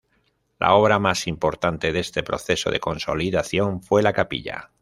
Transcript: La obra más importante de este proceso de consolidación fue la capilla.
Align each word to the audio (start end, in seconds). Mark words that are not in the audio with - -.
La 0.57 0.73
obra 0.73 0.97
más 0.97 1.27
importante 1.27 1.91
de 1.93 1.99
este 1.99 2.23
proceso 2.23 2.71
de 2.71 2.79
consolidación 2.79 3.83
fue 3.83 4.01
la 4.01 4.13
capilla. 4.13 4.71